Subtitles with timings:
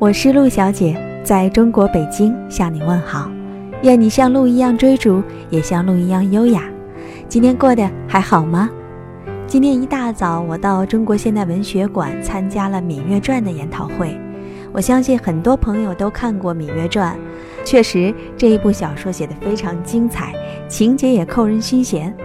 [0.00, 3.30] 我是陆小姐，在中国北京向你问好。
[3.82, 6.64] 愿你像鹿一样追逐，也像鹿一样优雅。
[7.28, 8.70] 今天过得还好吗？
[9.46, 14.18] 今天一大早，我到中国现代文学馆参加了《芈月传》的研讨会。
[14.72, 17.14] 我相信很多朋友都看过《芈月传》，
[17.62, 20.32] 确实这一部小说写得非常精彩，
[20.66, 22.16] 情节也扣人心弦。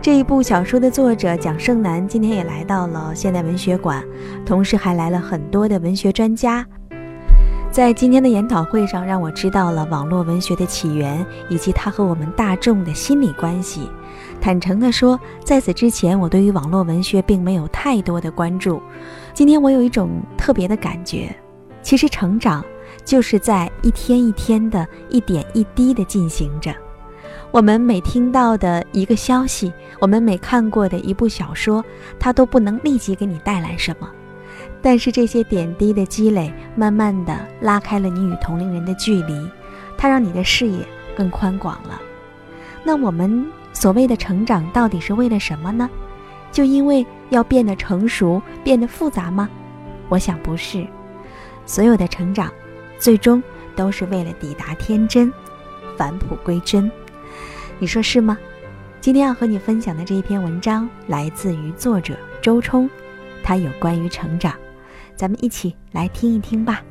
[0.00, 4.04] 这一部小说的作者蒋胜男今天也来到了现代文学馆，
[4.46, 6.64] 同时还来了很多的文学专家。
[7.74, 13.90] 在今天的研讨会上，让我知道了网络文学的起源以及它和我们大众的心理关系。
[14.40, 18.80] 坦诚地说，在此之前，我对于网络文学并没有太多的关注。
[19.32, 21.34] 今天我有一种特别的感觉，
[21.82, 22.64] 其实成长
[23.04, 26.72] 就是在一天一天的一点一滴的进行着。
[27.50, 31.84] 我们每听到的一个消息，我们每看过的一部小说，
[32.20, 34.08] 它都不能立即给你带来什么。
[34.84, 39.48] 但是这些点滴的积累，慢慢的拉开了你与同龄人的距离，
[39.96, 41.98] 它让你的视野更宽广了。
[42.84, 45.88] 那我们所谓的成长，到底是为了什么呢？
[46.52, 49.48] 就因为要变得成熟、变得复杂吗？
[50.10, 50.86] 我想不是。
[51.64, 52.52] 所有的成长，
[52.98, 53.42] 最终
[53.74, 55.32] 都是为了抵达天真，
[55.96, 56.92] 返璞归真。
[57.78, 58.36] 你说是吗？
[59.00, 62.88] 今天要和你分享的这一篇文章，来自于作者周冲，
[63.42, 64.54] 他有关于成长。
[65.16, 66.82] 咱们一起来听一听吧。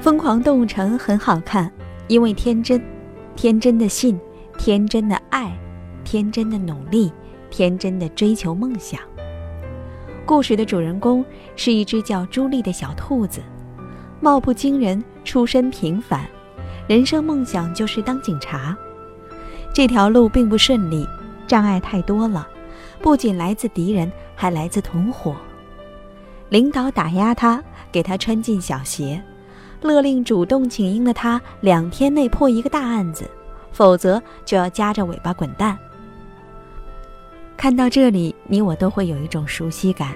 [0.08, 1.68] 《疯狂动物城》很好看，
[2.06, 2.80] 因为天真，
[3.34, 4.16] 天真的信，
[4.56, 5.52] 天真的爱，
[6.04, 7.12] 天真的努力，
[7.50, 9.00] 天真的追求梦想。
[10.24, 11.24] 故事的主人公
[11.56, 13.40] 是一只叫朱莉的小兔子。
[14.20, 16.26] 貌不惊人，出身平凡，
[16.86, 18.76] 人生梦想就是当警察。
[19.72, 21.06] 这条路并不顺利，
[21.46, 22.48] 障碍太多了，
[23.00, 25.36] 不仅来自敌人，还来自同伙。
[26.48, 27.62] 领导打压他，
[27.92, 29.22] 给他穿进小鞋，
[29.82, 33.28] 勒令主动请缨的他两天内破一个大案子，
[33.70, 35.76] 否则就要夹着尾巴滚蛋。
[37.56, 40.14] 看到这里，你我都会有一种熟悉感。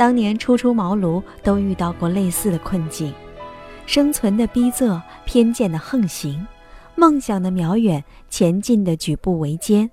[0.00, 3.12] 当年初出茅庐，都遇到过类似的困境：
[3.84, 6.46] 生存的逼仄，偏见的横行，
[6.94, 9.90] 梦想的渺远，前进的举步维艰。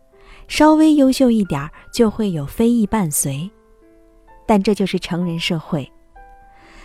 [0.47, 3.51] 稍微优秀一点儿，就会有非议伴随。
[4.45, 5.91] 但这就是成人社会，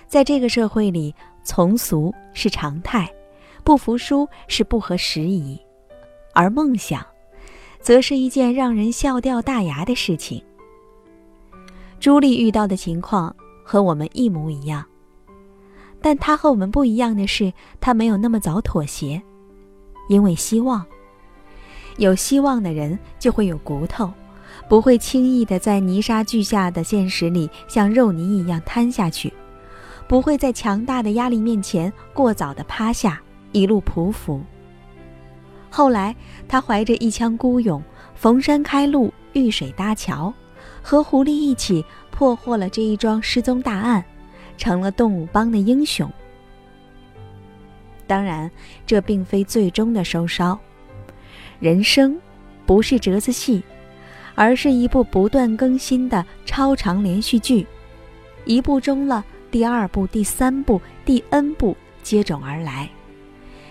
[0.08, 3.08] 在这个社会里，从俗是常态，
[3.62, 5.56] 不服输是不合时宜，
[6.34, 7.06] 而梦想，
[7.78, 10.42] 则是一件让人笑掉大牙的事情。
[12.02, 13.32] 朱莉遇到的情况
[13.62, 14.84] 和我们一模一样，
[16.00, 19.22] 但她和我们不一样的是，她没有那么早妥协，
[20.08, 20.84] 因为希望。
[21.98, 24.12] 有希望的人就会有骨头，
[24.68, 29.32] 不会轻易的在泥沙俱下的现实里像肉泥一样瘫下去，
[30.08, 34.40] 不会在强大的压力面前过早的趴下，一路匍匐。
[35.70, 36.16] 后来，
[36.48, 37.80] 他怀着一腔孤勇，
[38.16, 40.34] 逢山开路，遇水搭桥。
[40.82, 44.04] 和狐狸一起破获了这一桩失踪大案，
[44.56, 46.10] 成了动物帮的英雄。
[48.06, 48.50] 当然，
[48.86, 50.58] 这并非最终的收梢。
[51.60, 52.18] 人生
[52.66, 53.62] 不是折子戏，
[54.34, 57.66] 而是一部不断更新的超长连续剧。
[58.44, 62.90] 一部中了，第二部、第三部、第 N 部接踵而来，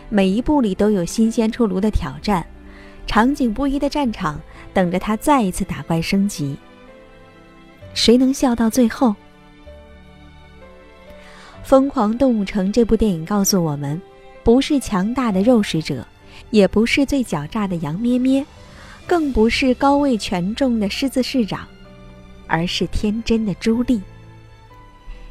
[0.10, 2.46] 每一部里都有新鲜出炉的挑战，
[3.06, 4.40] 场景不一的战场
[4.74, 6.56] 等着他再一次打怪升级。
[7.94, 9.10] 谁能笑到最后？
[11.64, 14.02] 《疯狂动物城》这部电影告诉我们，
[14.44, 16.06] 不是强大的肉食者，
[16.50, 18.46] 也不是最狡诈的羊咩咩，
[19.06, 21.68] 更不是高位权重的狮子市长，
[22.48, 24.02] 而是天真的朱莉。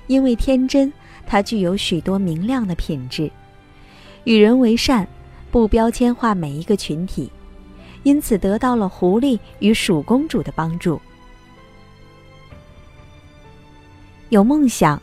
[0.06, 0.92] 因为天真，
[1.26, 3.30] 它具有许多明亮的品质：
[4.24, 5.06] 与人为善，
[5.50, 7.30] 不标签化每一个群体，
[8.02, 11.00] 因此得到了狐狸与鼠公主的帮助。
[14.30, 15.00] 有梦想，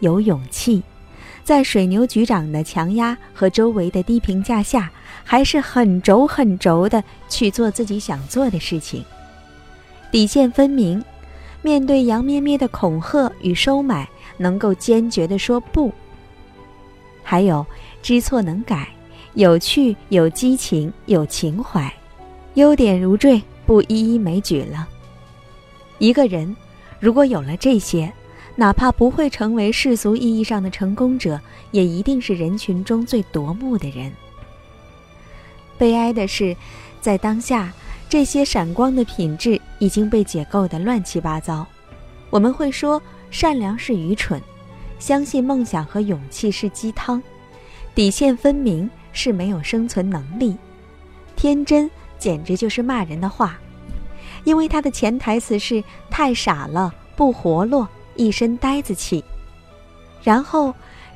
[0.00, 0.82] 有勇气，
[1.44, 4.90] 在水牛局长的强压和周围的低评价下，
[5.22, 9.04] 还是很轴很轴的去做自己想做的事情，
[10.10, 11.04] 底线分明。
[11.62, 14.08] 面对杨咩咩的恐吓与收买，
[14.38, 15.92] 能够坚决地说不。
[17.22, 17.66] 还有
[18.00, 18.88] 知错能改，
[19.34, 21.92] 有趣、有激情、有情怀，
[22.54, 24.88] 优点如坠，不一一枚举了。
[25.98, 26.56] 一个人
[26.98, 28.10] 如果有了这些，
[28.56, 34.12] 哪怕不会成为世俗意义上的成功者，也一定是人群中最夺目的人。
[35.78, 36.54] 悲哀的是，
[37.00, 37.72] 在当下，
[38.08, 41.66] 这些闪光的品质已经被解构得乱七八糟。
[42.28, 43.00] 我们会说，
[43.30, 44.40] 善良是愚蠢，
[44.98, 47.22] 相信梦想和勇气是鸡汤，
[47.94, 50.56] 底线分明是没有生存能力，
[51.34, 53.58] 天真简直就是骂人的话，
[54.44, 59.24] 因为它的潜台词是太傻了，不活络，一身呆子气。
[60.22, 60.74] 然后，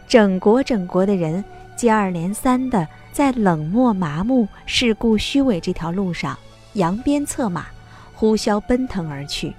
[0.09, 1.45] 整国整国的人
[1.77, 6.39] 接二连三的在冷漠、麻木、世故、虚伪这条路上
[6.75, 7.67] 扬鞭策马，
[8.15, 9.55] 呼啸奔腾而去。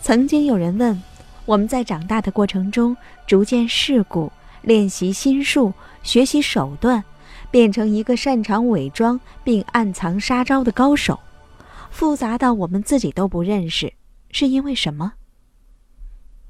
[0.00, 1.00] 曾经有人问：
[1.44, 4.32] 我们在长大的过程中，逐渐世故，
[4.62, 5.72] 练习心术，
[6.02, 7.04] 学习手段，
[7.52, 11.20] 变成一个擅长伪装并暗藏杀招的高手，
[11.92, 13.92] 复杂到我们自己都不认识。
[14.30, 15.12] 是因为什么？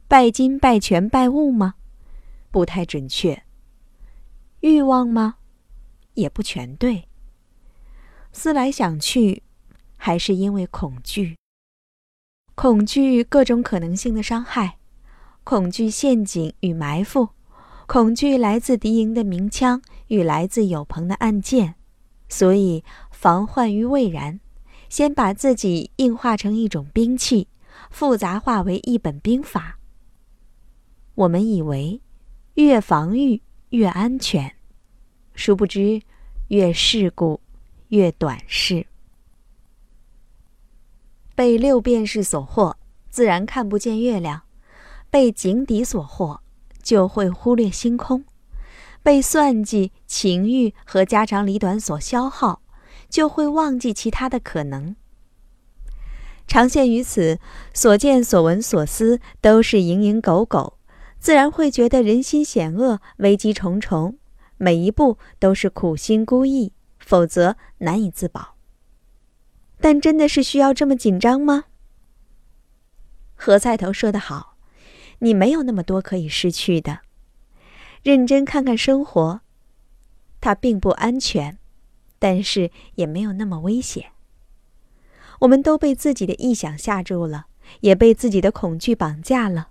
[0.07, 1.75] 拜金、拜权、拜物吗？
[2.53, 3.43] 不太准确。
[4.61, 5.35] 欲望吗？
[6.15, 7.09] 也不全对。
[8.33, 9.43] 思来想去，
[9.97, 11.37] 还是因为恐惧。
[12.55, 14.79] 恐惧各种可能性的伤害，
[15.43, 17.31] 恐惧陷阱与埋伏，
[17.89, 21.75] 恐惧来自敌营的鸣枪与来自友朋的暗箭，
[22.29, 24.39] 所以防患于未然，
[24.93, 27.49] 先把自己硬化成一种兵器。
[27.89, 29.79] 复杂化为一本兵法。
[31.15, 32.03] 我们以为
[32.55, 33.41] 越防御
[33.71, 34.55] 越安全，
[35.35, 36.03] 殊不知
[36.49, 37.41] 越世故
[37.89, 38.87] 越短视。
[41.35, 42.75] 被六便士所惑，
[43.09, 44.43] 自然看不见月亮；
[45.11, 46.41] 被井底所惑，
[46.83, 48.25] 就会忽略星空；
[49.03, 52.62] 被算计、情欲和家长里短所消耗，
[53.13, 54.97] 就会忘记其他的可能。
[56.49, 57.39] 长陷于此，
[57.75, 60.79] 所见所闻所思都是蝇营狗苟，
[61.21, 64.17] 自然会觉得人心险恶，危机重重，
[64.57, 68.57] 每一步都是苦心孤诣，否则难以自保。
[69.79, 71.65] 但真的是需要这么紧张吗？
[73.35, 74.57] 何菜头说得好
[75.21, 77.01] ：“你没有那么多可以失去的。
[78.03, 79.43] 认真看看生活，
[80.41, 81.59] 它并不安全，
[82.23, 84.13] 但是也没有那么危险。”
[85.43, 87.47] 我们都被自己的臆想吓住了，
[87.81, 89.71] 也被自己的恐惧绑架了，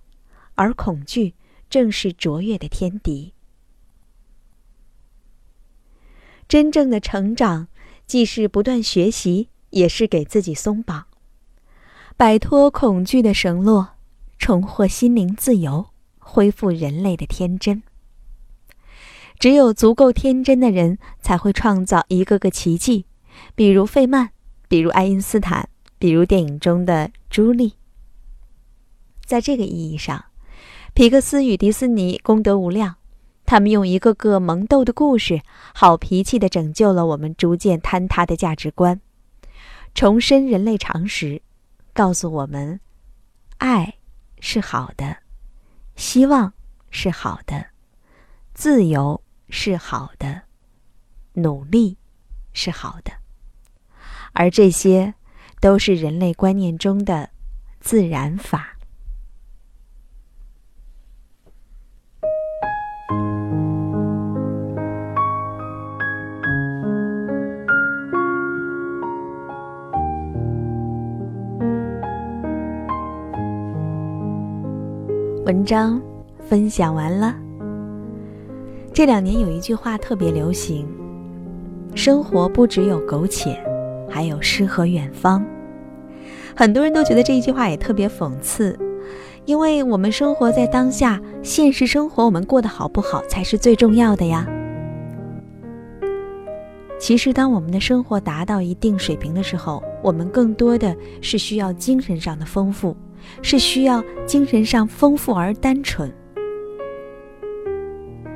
[0.54, 1.32] 而恐惧
[1.70, 3.32] 正是卓越的天敌。
[6.46, 7.68] 真正的成长，
[8.06, 11.06] 既是不断学习，也是给自己松绑，
[12.18, 13.94] 摆脱恐惧的绳络，
[14.36, 15.86] 重获心灵自由，
[16.18, 17.82] 恢复人类的天真。
[19.42, 23.06] 只有足够天真的人，才会创造一个个奇迹，
[23.56, 24.30] 比如费曼。
[24.68, 25.68] 比如爱因斯坦，
[25.98, 27.74] 比如电影中的朱莉。
[29.24, 30.26] 在这个意义上，
[30.94, 32.94] 皮克斯与迪士尼功德无量，
[33.44, 35.42] 他们用一个个萌逗的故事，
[35.74, 39.00] 好脾气地拯救了我们逐渐坍塌的价值观，
[39.92, 41.42] 重申人类常识，
[41.92, 42.78] 告诉我们：
[43.58, 43.94] 爱
[44.38, 45.16] 是好的，
[45.96, 46.52] 希望
[46.90, 47.66] 是好的，
[48.54, 50.42] 自由是好的，
[51.34, 51.98] 努力
[52.52, 53.12] 是好的。
[54.32, 55.14] 而这些，
[55.60, 57.30] 都是人类观念中的
[57.80, 58.76] 自然法。
[75.44, 76.00] 文章
[76.48, 77.41] 分享完了。
[78.94, 80.86] 这两年有一句话特别流行：
[81.94, 83.58] 生活不只有苟且。
[84.10, 85.42] 还有诗和远方，
[86.54, 88.78] 很多人都觉得这一句话也特别讽刺，
[89.46, 94.46] 因为我们生活在当下，现实生活我们过得好不好才是最重要的呀。
[97.00, 102.94] 其实，当我们的生活达到一定水平的时候，我们更多的是需要精神上的丰富，
[103.40, 106.12] 是需要精神上丰富而单纯。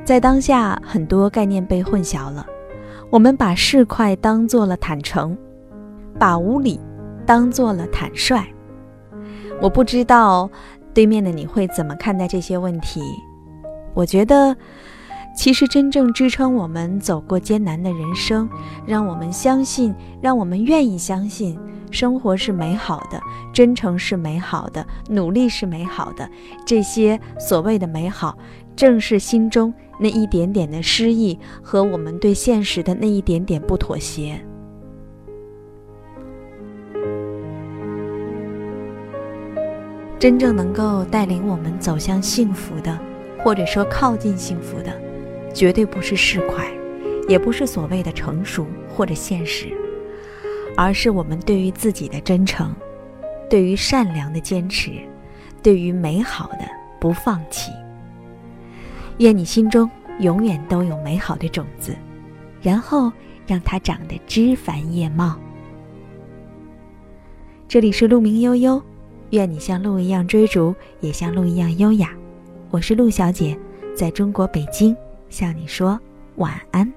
[0.06, 2.46] 在当下，很多概念被混淆了，
[3.10, 5.36] 我们把市侩当做了坦诚。
[6.18, 6.80] 把无理
[7.26, 8.42] 当做了坦率，
[9.60, 10.48] 我不知道
[10.94, 13.02] 对面的你会怎么看待这些问题。
[13.92, 14.56] 我觉得，
[15.36, 18.48] 其实真正支撑我们走过艰难的人生，
[18.86, 21.58] 让我们相信，让我们愿意相信，
[21.90, 23.20] 生活是美好的，
[23.52, 26.26] 真诚是美好的，努力是美好的。
[26.64, 28.38] 这些所谓的美好，
[28.76, 34.38] 正是心中那一点点的失意和我们对现实的那一点点不妥协。
[40.18, 42.98] 真正能够带领我们走向幸福的，
[43.38, 44.92] 或者说靠近幸福的，
[45.54, 46.64] 绝对不是市侩，
[47.28, 49.68] 也不是所谓的成熟或者现实，
[50.76, 52.74] 而是我们对于自己的真诚，
[53.48, 54.90] 对于善良的坚持，
[55.62, 56.60] 对于美好的
[56.98, 57.70] 不放弃。
[59.18, 61.96] 愿你心中永远都有美好的种子，
[62.60, 63.10] 然后
[63.46, 65.38] 让它长得枝繁叶茂。
[67.66, 68.82] 这里是鹿鸣悠悠，
[69.30, 72.10] 愿你像鹿一样追逐，也像鹿一样优雅。
[72.70, 73.58] 我是鹿小姐，
[73.94, 74.94] 在中国北京
[75.30, 75.98] 向你说
[76.36, 76.92] 晚安。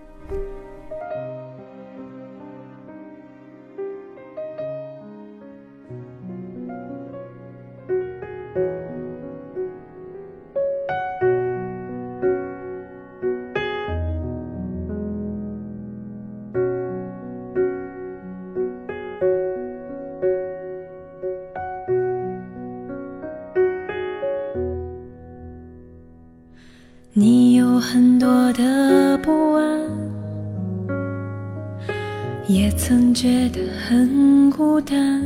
[33.21, 35.21] 觉得很孤单。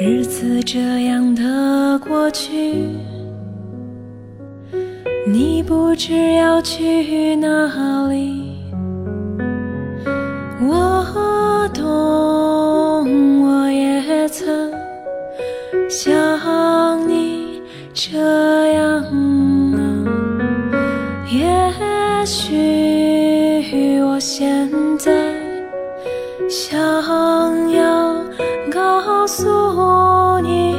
[0.00, 2.88] 日子这样的过去，
[5.28, 8.62] 你不知要去哪里。
[10.62, 11.84] 我懂，
[13.42, 14.72] 我也曾
[15.90, 17.60] 像你
[17.92, 19.04] 这样
[19.74, 19.80] 啊。
[21.30, 24.16] 也许我。
[24.18, 25.25] 现在
[30.42, 30.74] 你，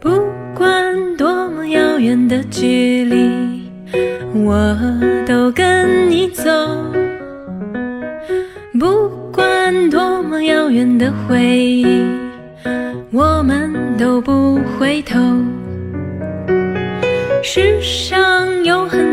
[0.00, 0.10] 不
[0.54, 3.70] 管多么遥远的距离，
[4.34, 4.76] 我
[5.26, 6.44] 都跟你走；
[8.78, 11.86] 不管多么遥远的回忆，
[13.12, 15.18] 我们都不回头。
[17.42, 19.07] 世上有很